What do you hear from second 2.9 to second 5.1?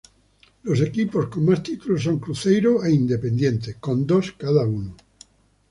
Independiente, con dos cada uno.